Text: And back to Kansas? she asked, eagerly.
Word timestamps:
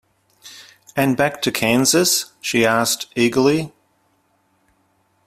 And 0.95 1.15
back 1.15 1.43
to 1.43 1.51
Kansas? 1.51 2.31
she 2.41 2.65
asked, 2.65 3.05
eagerly. 3.15 3.71